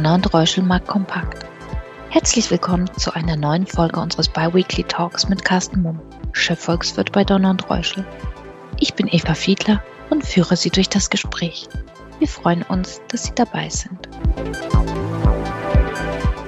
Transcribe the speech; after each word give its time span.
Donner 0.00 0.14
und 0.14 0.32
Reuschel 0.32 0.64
Markt 0.64 0.88
Kompakt. 0.88 1.44
Herzlich 2.08 2.50
willkommen 2.50 2.90
zu 2.94 3.12
einer 3.12 3.36
neuen 3.36 3.66
Folge 3.66 4.00
unseres 4.00 4.30
Biweekly 4.30 4.84
Talks 4.84 5.28
mit 5.28 5.44
Carsten 5.44 5.82
Mumm, 5.82 6.00
Chefvolkswirt 6.32 7.12
bei 7.12 7.22
Donner 7.22 7.50
und 7.50 7.68
Reuschel. 7.68 8.06
Ich 8.78 8.94
bin 8.94 9.08
Eva 9.08 9.34
Fiedler 9.34 9.84
und 10.08 10.24
führe 10.24 10.56
Sie 10.56 10.70
durch 10.70 10.88
das 10.88 11.10
Gespräch. 11.10 11.68
Wir 12.18 12.28
freuen 12.28 12.62
uns, 12.62 13.02
dass 13.08 13.24
Sie 13.24 13.34
dabei 13.34 13.68
sind. 13.68 14.08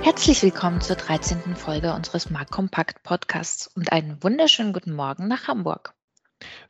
Herzlich 0.01 0.43
willkommen 0.43 0.81
zur 0.81 0.97
13. 0.97 1.55
Folge 1.55 1.93
unseres 1.93 2.31
Marktkompakt 2.31 3.03
Podcasts 3.03 3.67
und 3.67 3.93
einen 3.93 4.17
wunderschönen 4.23 4.73
guten 4.73 4.95
Morgen 4.95 5.29
nach 5.29 5.47
Hamburg. 5.47 5.93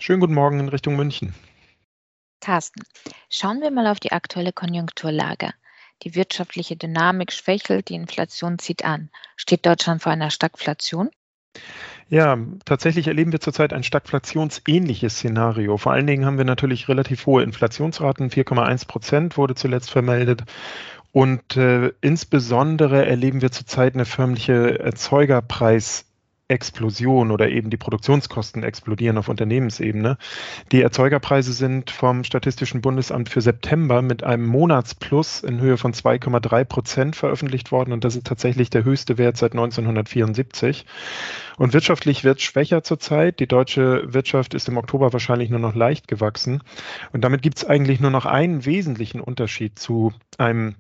Schönen 0.01 0.19
guten 0.19 0.35
Morgen 0.35 0.59
in 0.59 0.69
Richtung 0.69 0.96
München. 0.96 1.33
Carsten, 2.41 2.83
schauen 3.30 3.61
wir 3.61 3.71
mal 3.71 3.87
auf 3.87 4.01
die 4.01 4.10
aktuelle 4.10 4.52
Konjunkturlage. 4.52 5.52
Die 6.02 6.15
wirtschaftliche 6.15 6.77
Dynamik 6.77 7.33
schwächelt, 7.33 7.88
die 7.88 7.95
Inflation 7.95 8.59
zieht 8.59 8.84
an. 8.84 9.11
Steht 9.37 9.65
Deutschland 9.65 10.02
vor 10.02 10.12
einer 10.12 10.30
Stagflation? 10.30 11.11
Ja, 12.09 12.38
tatsächlich 12.65 13.06
erleben 13.06 13.33
wir 13.33 13.41
zurzeit 13.41 13.73
ein 13.73 13.84
stagflationsähnliches 13.84 15.15
Szenario. 15.16 15.77
Vor 15.78 15.92
allen 15.92 16.06
Dingen 16.06 16.27
haben 16.27 16.38
wir 16.38 16.45
natürlich 16.45 16.88
relativ 16.88 17.27
hohe 17.27 17.42
Inflationsraten. 17.42 18.30
4,1 18.30 18.87
Prozent 18.87 19.37
wurde 19.37 19.55
zuletzt 19.55 19.91
vermeldet. 19.91 20.42
Und 21.12 21.56
äh, 21.56 21.92
insbesondere 22.01 23.06
erleben 23.06 23.42
wir 23.42 23.50
zurzeit 23.50 23.95
eine 23.95 24.06
förmliche 24.06 24.78
Erzeugerpreis 24.80 26.06
Explosion 26.52 27.30
oder 27.30 27.48
eben 27.48 27.70
die 27.70 27.77
Produktionskosten 27.77 28.62
explodieren 28.62 29.19
auf 29.19 29.29
Unternehmensebene. 29.29 30.19
Die 30.70 30.83
Erzeugerpreise 30.83 31.52
sind 31.52 31.91
vom 31.91 32.25
Statistischen 32.25 32.83
Bundesamt 32.83 33.28
für 33.28 33.41
September 33.41 34.02
mit 34.02 34.23
einem 34.23 34.47
Monatsplus 34.47 35.42
in 35.42 35.61
Höhe 35.61 35.78
von 35.78 35.92
2,3 35.92 36.64
Prozent 36.64 37.17
veröffentlicht 37.17 37.73
worden 37.73 37.92
und 37.92 38.05
das 38.05 38.17
ist 38.17 38.27
tatsächlich 38.27 38.70
der 38.70 38.84
höchste 38.84 39.19
Wert 39.19 39.36
seit 39.36 39.53
1974. 39.53 40.86
Und 41.56 41.73
wirtschaftlich 41.73 42.25
wird 42.25 42.39
es 42.39 42.45
schwächer 42.45 42.83
zurzeit. 42.83 43.41
Die 43.41 43.47
deutsche 43.47 44.12
Wirtschaft 44.12 44.55
ist 44.55 44.69
im 44.69 44.77
Oktober 44.77 45.12
wahrscheinlich 45.12 45.50
nur 45.50 45.58
noch 45.58 45.75
leicht 45.75 46.06
gewachsen 46.06 46.62
und 47.12 47.23
damit 47.23 47.42
gibt 47.42 47.58
es 47.58 47.64
eigentlich 47.64 48.00
nur 48.00 48.11
noch 48.11 48.27
einen 48.27 48.64
wesentlichen 48.67 49.20
Unterschied 49.20 49.78
zu 49.78 50.12
einem 50.39 50.77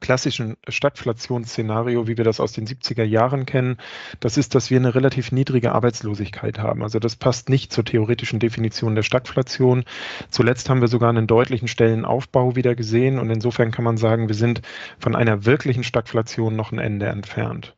klassischen 0.00 0.56
Stagflationsszenario, 0.68 2.06
wie 2.06 2.16
wir 2.16 2.24
das 2.24 2.40
aus 2.40 2.52
den 2.52 2.66
70er 2.66 3.04
Jahren 3.04 3.46
kennen, 3.46 3.76
das 4.20 4.36
ist, 4.36 4.54
dass 4.54 4.70
wir 4.70 4.78
eine 4.78 4.94
relativ 4.94 5.32
niedrige 5.32 5.72
Arbeitslosigkeit 5.72 6.58
haben. 6.58 6.82
Also 6.82 6.98
das 6.98 7.16
passt 7.16 7.48
nicht 7.48 7.72
zur 7.72 7.84
theoretischen 7.84 8.38
Definition 8.38 8.94
der 8.94 9.02
Stagflation. 9.02 9.84
Zuletzt 10.30 10.68
haben 10.68 10.80
wir 10.80 10.88
sogar 10.88 11.10
einen 11.10 11.26
deutlichen 11.26 11.68
Stellenaufbau 11.68 12.56
wieder 12.56 12.74
gesehen 12.74 13.18
und 13.18 13.30
insofern 13.30 13.70
kann 13.70 13.84
man 13.84 13.96
sagen, 13.96 14.28
wir 14.28 14.34
sind 14.34 14.62
von 14.98 15.14
einer 15.14 15.44
wirklichen 15.44 15.84
Stagflation 15.84 16.56
noch 16.56 16.72
ein 16.72 16.78
Ende 16.78 17.06
entfernt. 17.06 17.76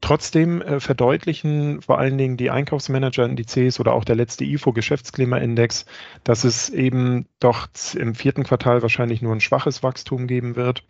Trotzdem 0.00 0.60
äh, 0.62 0.80
verdeutlichen 0.80 1.80
vor 1.80 1.98
allen 2.00 2.18
Dingen 2.18 2.36
die 2.36 2.50
Einkaufsmanager-Indizes 2.50 3.78
oder 3.78 3.92
auch 3.92 4.04
der 4.04 4.16
letzte 4.16 4.44
IFO-Geschäftsklimaindex, 4.44 5.86
dass 6.24 6.42
es 6.42 6.70
eben 6.70 7.26
doch 7.38 7.68
im 7.94 8.16
vierten 8.16 8.42
Quartal 8.42 8.82
wahrscheinlich 8.82 9.22
nur 9.22 9.32
ein 9.32 9.40
schwaches 9.40 9.84
Wachstum 9.84 10.26
geben 10.26 10.56
wird. 10.56 10.82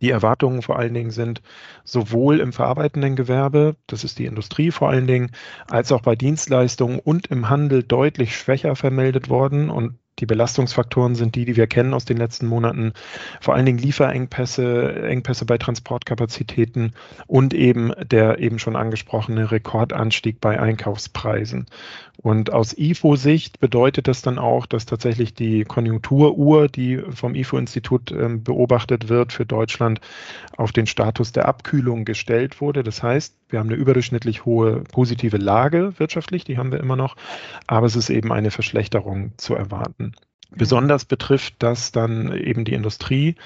Die 0.00 0.10
Erwartungen 0.10 0.62
vor 0.62 0.78
allen 0.78 0.94
Dingen 0.94 1.10
sind 1.10 1.42
sowohl 1.84 2.40
im 2.40 2.52
verarbeitenden 2.52 3.16
Gewerbe, 3.16 3.76
das 3.86 4.04
ist 4.04 4.18
die 4.18 4.26
Industrie 4.26 4.70
vor 4.70 4.90
allen 4.90 5.06
Dingen, 5.06 5.30
als 5.68 5.92
auch 5.92 6.02
bei 6.02 6.16
Dienstleistungen 6.16 6.98
und 6.98 7.28
im 7.28 7.48
Handel 7.48 7.82
deutlich 7.82 8.36
schwächer 8.36 8.76
vermeldet 8.76 9.28
worden. 9.28 9.70
Und 9.70 9.98
die 10.20 10.26
Belastungsfaktoren 10.26 11.14
sind 11.14 11.34
die, 11.34 11.44
die 11.44 11.56
wir 11.56 11.66
kennen 11.66 11.94
aus 11.94 12.04
den 12.04 12.16
letzten 12.16 12.46
Monaten. 12.46 12.92
Vor 13.40 13.54
allen 13.54 13.66
Dingen 13.66 13.78
Lieferengpässe, 13.78 15.02
Engpässe 15.02 15.44
bei 15.44 15.58
Transportkapazitäten 15.58 16.92
und 17.26 17.52
eben 17.52 17.92
der 18.04 18.38
eben 18.38 18.58
schon 18.58 18.76
angesprochene 18.76 19.50
Rekordanstieg 19.50 20.40
bei 20.40 20.60
Einkaufspreisen. 20.60 21.66
Und 22.22 22.52
aus 22.52 22.76
IFO-Sicht 22.78 23.58
bedeutet 23.58 24.06
das 24.06 24.22
dann 24.22 24.38
auch, 24.38 24.66
dass 24.66 24.86
tatsächlich 24.86 25.34
die 25.34 25.64
Konjunkturuhr, 25.64 26.68
die 26.68 27.02
vom 27.10 27.34
IFO-Institut 27.34 28.12
äh, 28.12 28.28
beobachtet 28.28 29.08
wird 29.08 29.32
für 29.32 29.44
Deutschland, 29.44 30.00
auf 30.56 30.70
den 30.70 30.86
Status 30.86 31.32
der 31.32 31.46
Abkühlung 31.48 32.04
gestellt 32.04 32.60
wurde. 32.60 32.84
Das 32.84 33.02
heißt, 33.02 33.34
wir 33.54 33.60
haben 33.60 33.68
eine 33.68 33.78
überdurchschnittlich 33.78 34.44
hohe 34.44 34.80
positive 34.80 35.36
Lage 35.36 35.94
wirtschaftlich, 35.98 36.42
die 36.42 36.58
haben 36.58 36.72
wir 36.72 36.80
immer 36.80 36.96
noch, 36.96 37.14
aber 37.68 37.86
es 37.86 37.94
ist 37.94 38.10
eben 38.10 38.32
eine 38.32 38.50
Verschlechterung 38.50 39.30
zu 39.36 39.54
erwarten. 39.54 40.12
Mhm. 40.50 40.58
Besonders 40.58 41.04
betrifft 41.04 41.54
das 41.60 41.92
dann 41.92 42.36
eben 42.36 42.64
die 42.64 42.74
Industrie, 42.74 43.36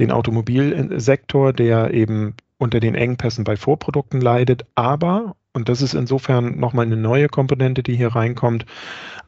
den 0.00 0.10
Automobilsektor, 0.10 1.52
der 1.52 1.94
eben 1.94 2.34
unter 2.58 2.80
den 2.80 2.96
Engpässen 2.96 3.44
bei 3.44 3.56
Vorprodukten 3.56 4.20
leidet, 4.20 4.66
aber, 4.74 5.36
und 5.54 5.68
das 5.68 5.82
ist 5.82 5.94
insofern 5.94 6.58
nochmal 6.58 6.86
eine 6.86 6.96
neue 6.96 7.28
Komponente, 7.28 7.82
die 7.82 7.96
hier 7.96 8.14
reinkommt, 8.14 8.64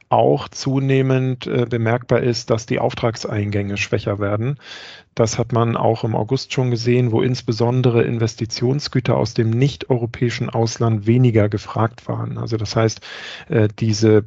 auch 0.09 0.49
zunehmend 0.49 1.47
äh, 1.47 1.65
bemerkbar 1.67 2.21
ist, 2.21 2.49
dass 2.49 2.65
die 2.65 2.79
Auftragseingänge 2.79 3.77
schwächer 3.77 4.19
werden. 4.19 4.59
Das 5.15 5.39
hat 5.39 5.51
man 5.51 5.75
auch 5.75 6.03
im 6.03 6.15
August 6.15 6.53
schon 6.53 6.71
gesehen, 6.71 7.11
wo 7.11 7.21
insbesondere 7.21 8.03
Investitionsgüter 8.03 9.17
aus 9.17 9.33
dem 9.33 9.49
nicht-europäischen 9.49 10.49
Ausland 10.49 11.07
weniger 11.07 11.49
gefragt 11.49 12.07
waren. 12.07 12.37
Also 12.37 12.57
das 12.57 12.75
heißt, 12.75 13.01
äh, 13.49 13.67
diese 13.79 14.25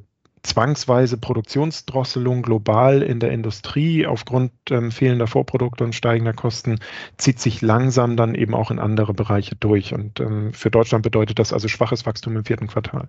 zwangsweise 0.49 1.19
Produktionsdrosselung 1.19 2.43
global 2.43 3.03
in 3.03 3.21
der 3.21 3.31
Industrie 3.31 4.07
aufgrund 4.07 4.53
ähm, 4.71 4.91
fehlender 4.91 5.27
Vorprodukte 5.27 5.85
und 5.85 5.95
steigender 5.95 6.33
Kosten 6.33 6.81
zieht 7.17 7.39
sich 7.39 7.61
langsam 7.61 8.17
dann 8.17 8.35
eben 8.35 8.55
auch 8.55 8.71
in 8.71 8.79
andere 8.79 9.15
Bereiche 9.15 9.57
durch. 9.57 9.95
Und 9.95 10.21
ähm, 10.21 10.53
für 10.53 10.71
Deutschland 10.71 11.03
bedeutet 11.03 11.39
das 11.39 11.53
also 11.53 11.69
schwaches 11.69 12.07
Wachstum 12.07 12.37
im 12.37 12.45
vierten 12.45 12.67
Quartal. 12.67 13.09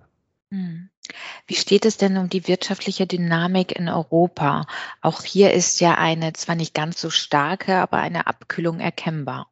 Hm. 0.52 0.90
Wie 1.46 1.54
steht 1.54 1.86
es 1.86 1.96
denn 1.96 2.16
um 2.16 2.28
die 2.28 2.46
wirtschaftliche 2.46 3.06
Dynamik 3.06 3.72
in 3.72 3.88
Europa? 3.88 4.66
Auch 5.00 5.22
hier 5.22 5.52
ist 5.52 5.80
ja 5.80 5.94
eine 5.94 6.32
zwar 6.34 6.54
nicht 6.54 6.74
ganz 6.74 7.00
so 7.00 7.10
starke, 7.10 7.76
aber 7.76 7.98
eine 7.98 8.26
Abkühlung 8.26 8.80
erkennbar. 8.80 9.50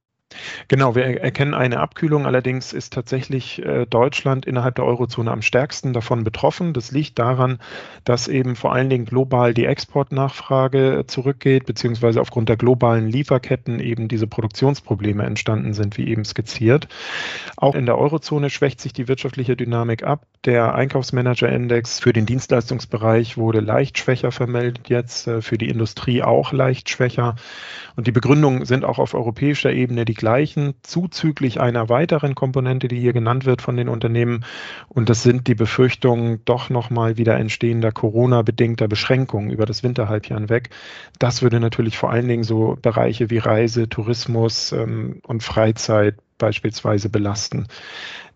Genau, 0.68 0.94
wir 0.94 1.04
erkennen 1.20 1.54
eine 1.54 1.80
Abkühlung. 1.80 2.26
Allerdings 2.26 2.72
ist 2.72 2.92
tatsächlich 2.92 3.64
äh, 3.64 3.86
Deutschland 3.86 4.46
innerhalb 4.46 4.74
der 4.76 4.84
Eurozone 4.84 5.30
am 5.30 5.42
stärksten 5.42 5.92
davon 5.92 6.24
betroffen. 6.24 6.72
Das 6.72 6.90
liegt 6.90 7.18
daran, 7.18 7.58
dass 8.04 8.28
eben 8.28 8.56
vor 8.56 8.72
allen 8.72 8.90
Dingen 8.90 9.04
global 9.04 9.54
die 9.54 9.64
Exportnachfrage 9.66 11.04
zurückgeht, 11.06 11.66
beziehungsweise 11.66 12.20
aufgrund 12.20 12.48
der 12.48 12.56
globalen 12.56 13.08
Lieferketten 13.08 13.80
eben 13.80 14.08
diese 14.08 14.26
Produktionsprobleme 14.26 15.24
entstanden 15.24 15.72
sind, 15.72 15.98
wie 15.98 16.08
eben 16.08 16.24
skizziert. 16.24 16.88
Auch 17.56 17.74
in 17.74 17.86
der 17.86 17.98
Eurozone 17.98 18.50
schwächt 18.50 18.80
sich 18.80 18.92
die 18.92 19.08
wirtschaftliche 19.08 19.56
Dynamik 19.56 20.02
ab. 20.04 20.26
Der 20.44 20.74
Einkaufsmanager-Index 20.74 22.00
für 22.00 22.12
den 22.12 22.26
Dienstleistungsbereich 22.26 23.36
wurde 23.36 23.60
leicht 23.60 23.98
schwächer 23.98 24.30
vermeldet 24.30 24.88
jetzt, 24.88 25.26
äh, 25.26 25.42
für 25.42 25.58
die 25.58 25.68
Industrie 25.68 26.22
auch 26.22 26.52
leicht 26.52 26.88
schwächer. 26.90 27.36
Und 27.96 28.06
die 28.06 28.12
Begründungen 28.12 28.64
sind 28.64 28.84
auch 28.84 28.98
auf 28.98 29.14
europäischer 29.14 29.72
Ebene 29.72 30.04
die 30.04 30.14
gleichen, 30.14 30.27
zuzüglich 30.82 31.60
einer 31.60 31.88
weiteren 31.88 32.34
Komponente, 32.34 32.88
die 32.88 33.00
hier 33.00 33.12
genannt 33.12 33.46
wird 33.46 33.62
von 33.62 33.76
den 33.76 33.88
Unternehmen. 33.88 34.44
Und 34.88 35.08
das 35.08 35.22
sind 35.22 35.46
die 35.46 35.54
Befürchtungen 35.54 36.40
doch 36.44 36.70
nochmal 36.70 37.16
wieder 37.16 37.36
entstehender 37.36 37.92
Corona-bedingter 37.92 38.88
Beschränkungen 38.88 39.50
über 39.50 39.66
das 39.66 39.82
Winterhalbjahr 39.82 40.38
hinweg. 40.38 40.70
Das 41.18 41.42
würde 41.42 41.60
natürlich 41.60 41.98
vor 41.98 42.10
allen 42.10 42.28
Dingen 42.28 42.44
so 42.44 42.76
Bereiche 42.80 43.30
wie 43.30 43.38
Reise, 43.38 43.88
Tourismus 43.88 44.72
ähm, 44.72 45.20
und 45.26 45.42
Freizeit 45.42 46.16
beispielsweise 46.38 47.08
belasten. 47.08 47.66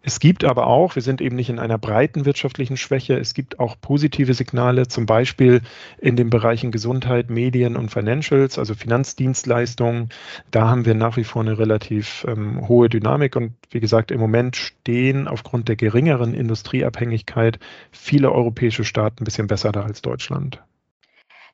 Es 0.04 0.18
gibt 0.18 0.44
aber 0.44 0.66
auch, 0.66 0.96
wir 0.96 1.02
sind 1.02 1.20
eben 1.20 1.36
nicht 1.36 1.48
in 1.48 1.60
einer 1.60 1.78
breiten 1.78 2.24
wirtschaftlichen 2.24 2.76
Schwäche, 2.76 3.16
es 3.16 3.34
gibt 3.34 3.60
auch 3.60 3.76
positive 3.80 4.34
Signale, 4.34 4.88
zum 4.88 5.06
Beispiel 5.06 5.62
in 5.98 6.16
den 6.16 6.28
Bereichen 6.28 6.72
Gesundheit, 6.72 7.30
Medien 7.30 7.76
und 7.76 7.90
Financials, 7.90 8.58
also 8.58 8.74
Finanzdienstleistungen. 8.74 10.08
Da 10.50 10.68
haben 10.68 10.86
wir 10.86 10.94
nach 10.94 11.16
wie 11.16 11.24
vor 11.24 11.42
eine 11.42 11.56
relativ 11.56 12.26
ähm, 12.28 12.66
hohe 12.66 12.88
Dynamik 12.88 13.36
und 13.36 13.52
wie 13.70 13.80
gesagt, 13.80 14.10
im 14.10 14.18
Moment 14.18 14.56
stehen 14.56 15.28
aufgrund 15.28 15.68
der 15.68 15.76
geringeren 15.76 16.34
Industrieabhängigkeit 16.34 17.60
viele 17.92 18.32
europäische 18.32 18.84
Staaten 18.84 19.22
ein 19.22 19.24
bisschen 19.24 19.46
besser 19.46 19.70
da 19.70 19.82
als 19.82 20.02
Deutschland. 20.02 20.60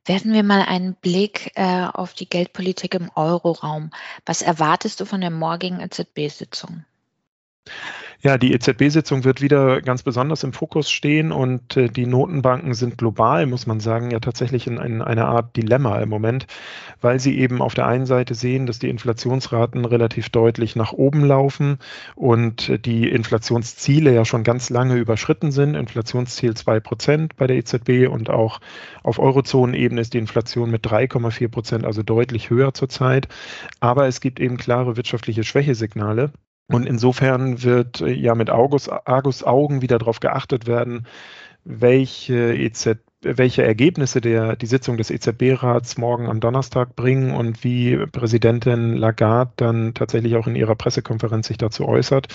Werfen 0.05 0.33
wir 0.33 0.43
mal 0.43 0.63
einen 0.63 0.95
Blick 0.95 1.53
äh, 1.55 1.87
auf 1.93 2.15
die 2.15 2.29
Geldpolitik 2.29 2.95
im 2.95 3.11
Euroraum. 3.15 3.91
Was 4.25 4.43
erwartest 4.43 5.01
du 5.01 5.05
von 5.05 5.21
der 5.21 5.31
morgigen 5.31 5.81
EZB-Sitzung? 5.81 6.85
Ja, 8.21 8.37
die 8.37 8.53
EZB-Sitzung 8.53 9.23
wird 9.23 9.41
wieder 9.41 9.81
ganz 9.81 10.03
besonders 10.03 10.43
im 10.43 10.53
Fokus 10.53 10.91
stehen 10.91 11.31
und 11.31 11.77
äh, 11.77 11.89
die 11.89 12.05
Notenbanken 12.05 12.75
sind 12.75 12.99
global, 12.99 13.47
muss 13.47 13.69
man 13.69 13.79
sagen, 13.79 14.11
ja 14.11 14.19
tatsächlich 14.19 14.67
in, 14.67 14.77
in 14.79 15.03
einer 15.03 15.29
Art 15.29 15.57
Dilemma 15.57 16.01
im 16.01 16.09
Moment, 16.09 16.49
weil 17.01 17.21
sie 17.21 17.39
eben 17.39 17.63
auf 17.63 17.75
der 17.75 17.87
einen 17.87 18.07
Seite 18.07 18.35
sehen, 18.35 18.67
dass 18.67 18.81
die 18.81 18.89
Inflationsraten 18.89 19.85
relativ 19.85 20.31
deutlich 20.31 20.75
nach 20.75 20.93
oben 20.93 21.25
laufen 21.25 21.79
und 22.17 22.69
äh, 22.69 22.79
die 22.81 23.09
Inflationsziele 23.09 24.13
ja 24.13 24.25
schon 24.25 24.43
ganz 24.43 24.69
lange 24.69 24.97
überschritten 24.97 25.53
sind. 25.53 25.77
Inflationsziel 25.77 26.55
2% 26.55 27.31
bei 27.37 27.47
der 27.47 27.57
EZB 27.59 28.09
und 28.11 28.31
auch 28.31 28.59
auf 29.05 29.21
Eurozonenebene 29.21 30.01
ist 30.01 30.15
die 30.15 30.19
Inflation 30.19 30.73
mit 30.73 30.85
3,4 30.85 31.49
Prozent, 31.49 31.85
also 31.85 32.03
deutlich 32.03 32.51
höher 32.51 32.75
zurzeit. 32.75 33.29
Aber 33.79 34.09
es 34.09 34.21
gibt 34.21 34.41
eben 34.41 34.57
klare 34.57 34.97
wirtschaftliche 34.97 35.45
Schwächesignale. 35.45 36.33
Und 36.71 36.87
insofern 36.87 37.63
wird 37.63 38.01
äh, 38.01 38.13
ja 38.13 38.35
mit 38.35 38.51
Argus, 38.51 38.89
Argus 38.89 39.43
Augen 39.43 39.83
wieder 39.83 39.99
darauf 39.99 40.21
geachtet 40.21 40.67
werden, 40.67 41.07
welche 41.65 42.55
EZB 42.55 43.01
welche 43.21 43.65
Ergebnisse 43.65 44.21
der, 44.21 44.55
die 44.55 44.67
Sitzung 44.67 44.97
des 44.97 45.11
EZB-Rats 45.11 45.99
morgen 45.99 46.29
am 46.29 46.39
Donnerstag 46.39 46.95
bringen 46.95 47.33
und 47.33 47.65
wie 47.65 47.97
Präsidentin 48.13 48.95
Lagarde 48.95 49.53
dann 49.57 49.95
tatsächlich 49.95 50.37
auch 50.37 50.47
in 50.47 50.55
ihrer 50.55 50.77
Pressekonferenz 50.77 51.49
sich 51.49 51.59
dazu 51.59 51.87
äußert. 51.87 52.29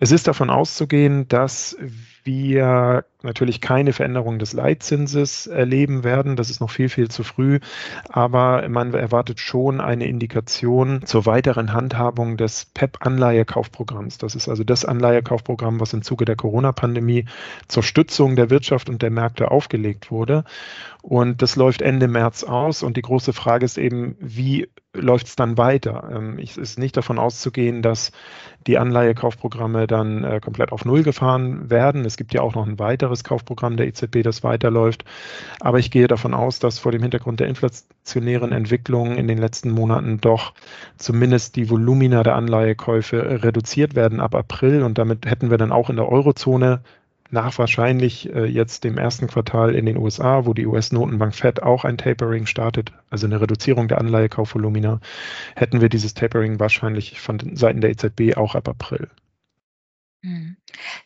Es 0.00 0.10
ist 0.10 0.26
davon 0.26 0.50
auszugehen, 0.50 1.28
dass 1.28 1.76
wir 2.24 3.04
natürlich 3.22 3.60
keine 3.60 3.92
Veränderung 3.92 4.38
des 4.38 4.52
Leitzinses 4.52 5.46
erleben 5.46 6.04
werden. 6.04 6.36
Das 6.36 6.50
ist 6.50 6.60
noch 6.60 6.70
viel, 6.70 6.88
viel 6.88 7.08
zu 7.08 7.24
früh. 7.24 7.60
Aber 8.08 8.68
man 8.68 8.94
erwartet 8.94 9.40
schon 9.40 9.80
eine 9.80 10.06
Indikation 10.06 11.02
zur 11.04 11.26
weiteren 11.26 11.72
Handhabung 11.72 12.36
des 12.36 12.66
PEP-Anleihekaufprogramms. 12.74 14.18
Das 14.18 14.34
ist 14.34 14.48
also 14.48 14.64
das 14.64 14.84
Anleihekaufprogramm, 14.84 15.80
was 15.80 15.92
im 15.92 16.02
Zuge 16.02 16.24
der 16.24 16.36
Corona-Pandemie 16.36 17.26
zur 17.68 17.82
Stützung 17.82 18.36
der 18.36 18.50
Wirtschaft 18.50 18.88
und 18.88 19.02
der 19.02 19.10
Märkte 19.10 19.50
aufgelegt 19.50 20.10
wurde. 20.10 20.44
Und 21.02 21.40
das 21.40 21.54
läuft 21.54 21.82
Ende 21.82 22.08
März 22.08 22.42
aus. 22.42 22.82
Und 22.82 22.96
die 22.96 23.02
große 23.02 23.32
Frage 23.32 23.64
ist 23.64 23.78
eben, 23.78 24.16
wie 24.18 24.68
läuft 24.92 25.26
es 25.28 25.36
dann 25.36 25.56
weiter? 25.56 26.08
Ähm, 26.12 26.38
es 26.42 26.56
ist 26.56 26.78
nicht 26.78 26.96
davon 26.96 27.18
auszugehen, 27.18 27.82
dass 27.82 28.12
die 28.66 28.78
Anleihekaufprogramme 28.78 29.86
dann 29.86 30.24
äh, 30.24 30.40
komplett 30.40 30.72
auf 30.72 30.84
Null 30.84 31.02
gefahren 31.02 31.70
werden. 31.70 32.04
Es 32.04 32.16
gibt 32.16 32.34
ja 32.34 32.40
auch 32.40 32.54
noch 32.54 32.66
ein 32.66 32.78
weiteres 33.06 33.24
Kaufprogramm 33.24 33.76
der 33.76 33.86
EZB, 33.86 34.22
das 34.22 34.42
weiterläuft. 34.42 35.04
Aber 35.60 35.78
ich 35.78 35.90
gehe 35.90 36.08
davon 36.08 36.34
aus, 36.34 36.58
dass 36.58 36.78
vor 36.78 36.92
dem 36.92 37.02
Hintergrund 37.02 37.40
der 37.40 37.48
inflationären 37.48 38.52
Entwicklung 38.52 39.16
in 39.16 39.28
den 39.28 39.38
letzten 39.38 39.70
Monaten 39.70 40.20
doch 40.20 40.54
zumindest 40.96 41.56
die 41.56 41.70
Volumina 41.70 42.22
der 42.22 42.36
Anleihekäufe 42.36 43.42
reduziert 43.42 43.94
werden 43.94 44.20
ab 44.20 44.34
April. 44.34 44.82
Und 44.82 44.98
damit 44.98 45.26
hätten 45.26 45.50
wir 45.50 45.58
dann 45.58 45.72
auch 45.72 45.88
in 45.90 45.96
der 45.96 46.08
Eurozone 46.08 46.80
nach 47.30 47.58
wahrscheinlich 47.58 48.32
äh, 48.32 48.44
jetzt 48.44 48.84
dem 48.84 48.98
ersten 48.98 49.26
Quartal 49.26 49.74
in 49.74 49.86
den 49.86 49.96
USA, 49.96 50.46
wo 50.46 50.54
die 50.54 50.66
US-Notenbank 50.66 51.34
Fed 51.34 51.60
auch 51.60 51.84
ein 51.84 51.98
Tapering 51.98 52.46
startet, 52.46 52.92
also 53.10 53.26
eine 53.26 53.40
Reduzierung 53.40 53.88
der 53.88 53.98
Anleihekaufvolumina, 53.98 55.00
hätten 55.56 55.80
wir 55.80 55.88
dieses 55.88 56.14
Tapering 56.14 56.60
wahrscheinlich 56.60 57.20
von 57.20 57.56
Seiten 57.56 57.80
der 57.80 57.90
EZB 57.90 58.36
auch 58.36 58.54
ab 58.54 58.68
April. 58.68 59.08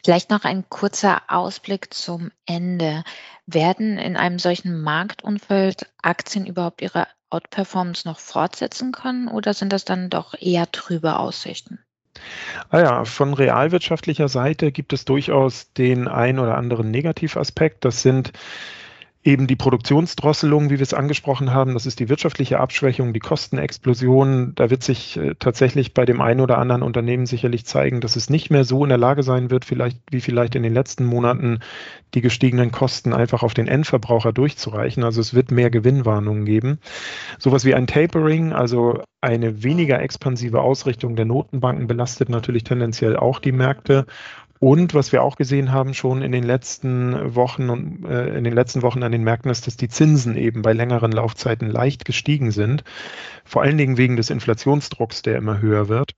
Vielleicht 0.04 0.30
noch 0.30 0.44
ein 0.44 0.64
kurzer 0.68 1.22
Ausblick 1.28 1.92
zum 1.92 2.30
Ende. 2.46 3.04
Werden 3.46 3.98
in 3.98 4.16
einem 4.16 4.38
solchen 4.38 4.80
Marktumfeld 4.80 5.90
Aktien 6.02 6.46
überhaupt 6.46 6.82
ihre 6.82 7.06
Outperformance 7.30 8.06
noch 8.06 8.18
fortsetzen 8.18 8.92
können 8.92 9.28
oder 9.28 9.54
sind 9.54 9.72
das 9.72 9.84
dann 9.84 10.10
doch 10.10 10.34
eher 10.38 10.70
trübe 10.70 11.18
Aussichten? 11.18 11.78
Ah 12.70 12.80
ja, 12.80 13.04
von 13.04 13.34
realwirtschaftlicher 13.34 14.28
Seite 14.28 14.72
gibt 14.72 14.92
es 14.92 15.04
durchaus 15.04 15.72
den 15.72 16.08
ein 16.08 16.38
oder 16.38 16.56
anderen 16.56 16.90
Negativaspekt. 16.90 17.84
Das 17.84 18.02
sind 18.02 18.32
eben 19.22 19.46
die 19.46 19.56
Produktionsdrosselung, 19.56 20.70
wie 20.70 20.78
wir 20.78 20.82
es 20.82 20.94
angesprochen 20.94 21.52
haben, 21.52 21.74
das 21.74 21.84
ist 21.84 22.00
die 22.00 22.08
wirtschaftliche 22.08 22.58
Abschwächung, 22.58 23.12
die 23.12 23.20
Kostenexplosion. 23.20 24.54
Da 24.54 24.70
wird 24.70 24.82
sich 24.82 25.18
äh, 25.18 25.34
tatsächlich 25.38 25.92
bei 25.92 26.06
dem 26.06 26.22
einen 26.22 26.40
oder 26.40 26.56
anderen 26.56 26.82
Unternehmen 26.82 27.26
sicherlich 27.26 27.66
zeigen, 27.66 28.00
dass 28.00 28.16
es 28.16 28.30
nicht 28.30 28.50
mehr 28.50 28.64
so 28.64 28.82
in 28.82 28.88
der 28.88 28.96
Lage 28.96 29.22
sein 29.22 29.50
wird, 29.50 29.66
vielleicht 29.66 29.98
wie 30.10 30.22
vielleicht 30.22 30.54
in 30.54 30.62
den 30.62 30.72
letzten 30.72 31.04
Monaten 31.04 31.60
die 32.14 32.22
gestiegenen 32.22 32.72
Kosten 32.72 33.12
einfach 33.12 33.42
auf 33.42 33.52
den 33.52 33.68
Endverbraucher 33.68 34.32
durchzureichen. 34.32 35.04
Also 35.04 35.20
es 35.20 35.34
wird 35.34 35.50
mehr 35.50 35.70
Gewinnwarnungen 35.70 36.46
geben. 36.46 36.78
Sowas 37.38 37.66
wie 37.66 37.74
ein 37.74 37.86
Tapering, 37.86 38.54
also 38.54 39.02
eine 39.20 39.62
weniger 39.62 40.00
expansive 40.00 40.62
Ausrichtung 40.62 41.14
der 41.14 41.26
Notenbanken 41.26 41.86
belastet 41.86 42.30
natürlich 42.30 42.64
tendenziell 42.64 43.16
auch 43.16 43.38
die 43.38 43.52
Märkte. 43.52 44.06
Und 44.60 44.92
was 44.92 45.10
wir 45.10 45.22
auch 45.22 45.36
gesehen 45.36 45.72
haben 45.72 45.94
schon 45.94 46.20
in 46.20 46.32
den 46.32 46.44
letzten 46.44 47.34
Wochen 47.34 47.70
und 47.70 48.04
äh, 48.04 48.36
in 48.36 48.44
den 48.44 48.52
letzten 48.52 48.82
Wochen 48.82 49.02
an 49.02 49.10
den 49.10 49.24
Märkten 49.24 49.50
ist, 49.50 49.66
dass 49.66 49.78
die 49.78 49.88
Zinsen 49.88 50.36
eben 50.36 50.60
bei 50.60 50.74
längeren 50.74 51.12
Laufzeiten 51.12 51.70
leicht 51.70 52.04
gestiegen 52.04 52.50
sind. 52.50 52.84
Vor 53.46 53.62
allen 53.62 53.78
Dingen 53.78 53.96
wegen 53.96 54.16
des 54.16 54.28
Inflationsdrucks, 54.28 55.22
der 55.22 55.36
immer 55.36 55.62
höher 55.62 55.88
wird. 55.88 56.14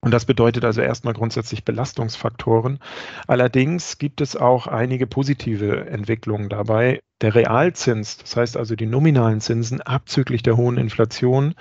Und 0.00 0.10
das 0.10 0.24
bedeutet 0.24 0.64
also 0.64 0.80
erstmal 0.80 1.14
grundsätzlich 1.14 1.64
Belastungsfaktoren. 1.64 2.80
Allerdings 3.28 3.96
gibt 3.96 4.20
es 4.20 4.34
auch 4.34 4.66
einige 4.66 5.06
positive 5.06 5.86
Entwicklungen 5.86 6.48
dabei. 6.48 7.00
Der 7.20 7.36
Realzins, 7.36 8.18
das 8.18 8.36
heißt 8.36 8.56
also 8.56 8.74
die 8.74 8.86
nominalen 8.86 9.40
Zinsen 9.40 9.80
abzüglich 9.80 10.42
der 10.42 10.56
hohen 10.56 10.78
Inflation, 10.78 11.54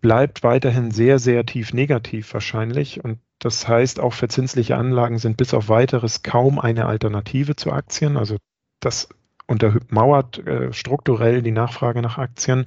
bleibt 0.00 0.44
weiterhin 0.44 0.92
sehr, 0.92 1.18
sehr 1.18 1.44
tief 1.44 1.74
negativ 1.74 2.32
wahrscheinlich. 2.32 3.02
Und 3.02 3.18
das 3.46 3.68
heißt, 3.68 4.00
auch 4.00 4.12
verzinsliche 4.12 4.76
Anlagen 4.76 5.18
sind 5.18 5.36
bis 5.36 5.54
auf 5.54 5.68
weiteres 5.68 6.24
kaum 6.24 6.58
eine 6.58 6.86
Alternative 6.86 7.54
zu 7.54 7.70
Aktien. 7.70 8.16
Also 8.16 8.38
das 8.80 9.08
untermauert 9.46 10.44
äh, 10.44 10.72
strukturell 10.72 11.42
die 11.42 11.52
Nachfrage 11.52 12.02
nach 12.02 12.18
Aktien. 12.18 12.66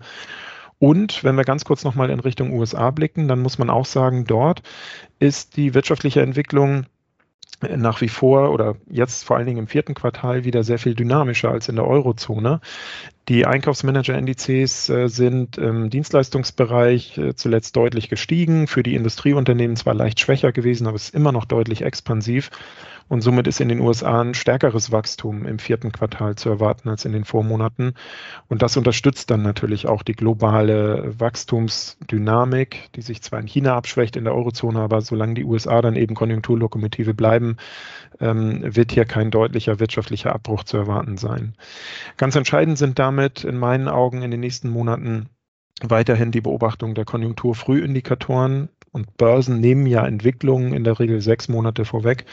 Und 0.77 1.25
wenn 1.25 1.35
wir 1.35 1.43
ganz 1.43 1.65
kurz 1.65 1.83
nochmal 1.83 2.09
in 2.09 2.21
Richtung 2.21 2.53
USA 2.53 2.91
blicken, 2.91 3.27
dann 3.27 3.41
muss 3.41 3.57
man 3.57 3.69
auch 3.69 3.85
sagen, 3.85 4.23
dort 4.23 4.61
ist 5.19 5.57
die 5.57 5.73
wirtschaftliche 5.73 6.21
Entwicklung 6.21 6.85
nach 7.61 7.99
wie 7.99 8.07
vor 8.07 8.51
oder 8.51 8.77
jetzt 8.89 9.25
vor 9.25 9.35
allen 9.35 9.45
Dingen 9.45 9.59
im 9.59 9.67
vierten 9.67 9.95
Quartal 9.95 10.45
wieder 10.45 10.63
sehr 10.63 10.79
viel 10.79 10.95
dynamischer 10.95 11.51
als 11.51 11.67
in 11.67 11.75
der 11.75 11.85
Eurozone. 11.85 12.61
Die 13.29 13.45
Einkaufsmanager-Indizes 13.45 14.89
äh, 14.89 15.07
sind 15.07 15.59
im 15.59 15.91
Dienstleistungsbereich 15.91 17.15
äh, 17.19 17.35
zuletzt 17.35 17.75
deutlich 17.75 18.09
gestiegen, 18.09 18.65
für 18.65 18.81
die 18.81 18.95
Industrieunternehmen 18.95 19.75
zwar 19.75 19.93
leicht 19.93 20.19
schwächer 20.19 20.51
gewesen, 20.51 20.87
aber 20.87 20.95
es 20.95 21.05
ist 21.05 21.15
immer 21.15 21.31
noch 21.31 21.45
deutlich 21.45 21.83
expansiv. 21.83 22.49
Und 23.09 23.21
somit 23.21 23.47
ist 23.47 23.59
in 23.59 23.69
den 23.69 23.81
USA 23.81 24.21
ein 24.21 24.35
stärkeres 24.35 24.91
Wachstum 24.91 25.45
im 25.45 25.57
vierten 25.57 25.91
Quartal 25.91 26.35
zu 26.35 26.47
erwarten 26.47 26.89
als 26.89 27.05
in 27.05 27.11
den 27.11 27.25
Vormonaten. 27.25 27.95
Und 28.47 28.61
das 28.61 28.77
unterstützt 28.77 29.31
dann 29.31 29.41
natürlich 29.41 29.87
auch 29.87 30.03
die 30.03 30.13
globale 30.13 31.19
Wachstumsdynamik, 31.19 32.91
die 32.95 33.01
sich 33.01 33.23
zwar 33.23 33.39
in 33.39 33.47
China 33.47 33.75
abschwächt, 33.75 34.15
in 34.15 34.25
der 34.25 34.35
Eurozone, 34.35 34.79
aber 34.79 35.01
solange 35.01 35.33
die 35.33 35.43
USA 35.43 35.81
dann 35.81 35.95
eben 35.95 36.13
Konjunkturlokomotive 36.13 37.15
bleiben, 37.15 37.57
ähm, 38.21 38.61
wird 38.63 38.91
hier 38.91 39.05
kein 39.05 39.31
deutlicher 39.31 39.79
wirtschaftlicher 39.79 40.33
Abbruch 40.33 40.63
zu 40.63 40.77
erwarten 40.77 41.17
sein. 41.17 41.55
Ganz 42.17 42.35
entscheidend 42.35 42.77
sind 42.77 42.99
damit 43.19 43.43
in 43.43 43.57
meinen 43.57 43.87
Augen 43.87 44.21
in 44.21 44.31
den 44.31 44.39
nächsten 44.39 44.69
Monaten 44.69 45.29
weiterhin 45.81 46.31
die 46.31 46.41
Beobachtung 46.41 46.95
der 46.95 47.05
Konjunkturfrühindikatoren, 47.05 48.69
und 48.91 49.17
Börsen 49.17 49.59
nehmen 49.59 49.85
ja 49.85 50.05
Entwicklungen 50.05 50.73
in 50.73 50.83
der 50.83 50.99
Regel 50.99 51.21
sechs 51.21 51.47
Monate 51.47 51.85
vorweg. 51.85 52.25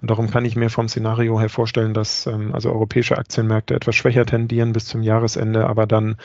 Und 0.00 0.10
darum 0.10 0.30
kann 0.30 0.44
ich 0.44 0.56
mir 0.56 0.70
vom 0.70 0.88
Szenario 0.88 1.38
her 1.38 1.50
vorstellen, 1.50 1.94
dass 1.94 2.26
ähm, 2.26 2.54
also 2.54 2.70
europäische 2.70 3.18
Aktienmärkte 3.18 3.74
etwas 3.74 3.96
schwächer 3.96 4.24
tendieren 4.24 4.72
bis 4.72 4.86
zum 4.86 5.02
Jahresende, 5.02 5.66
aber 5.66 5.86
dann 5.86 6.16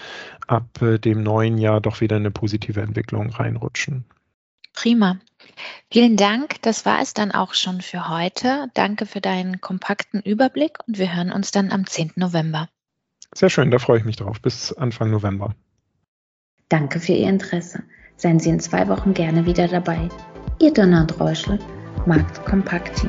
ab 0.48 0.82
äh, 0.82 0.98
dem 0.98 1.24
neuen 1.24 1.58
Jahr 1.58 1.82
doch 1.82 2.02
wieder 2.02 2.16
eine 2.16 2.32
positive 2.32 2.82
Entwicklung 2.82 3.32
reinrutschen. 3.32 4.06
Prima. 4.74 5.18
Vielen 5.90 6.18
Dank. 6.18 6.62
Das 6.62 6.86
war 6.86 7.02
es 7.02 7.14
dann 7.14 7.32
auch 7.32 7.54
schon 7.54 7.82
für 7.82 8.10
heute. 8.10 8.68
Danke 8.74 9.06
für 9.06 9.22
deinen 9.22 9.62
kompakten 9.62 10.22
Überblick 10.22 10.80
und 10.88 10.98
wir 10.98 11.16
hören 11.16 11.32
uns 11.32 11.52
dann 11.52 11.72
am 11.72 11.86
10. 11.86 12.14
November. 12.16 12.70
Sehr 13.34 13.50
schön, 13.50 13.72
da 13.72 13.80
freue 13.80 14.00
ich 14.00 14.06
mich 14.06 14.16
drauf. 14.16 14.42
Bis 14.42 14.74
Anfang 14.74 15.12
November. 15.12 15.56
Danke 16.70 17.00
für 17.00 17.14
Ihr 17.14 17.30
Interesse. 17.30 17.84
Seien 18.18 18.40
Sie 18.40 18.50
in 18.50 18.60
zwei 18.60 18.88
Wochen 18.88 19.14
gerne 19.14 19.46
wieder 19.46 19.68
dabei. 19.68 20.10
Ihr 20.60 20.74
Donner 20.74 21.02
und 21.02 21.20
Reuschel, 21.20 21.60
Markt 22.06 22.46
Kompakt. 22.46 23.06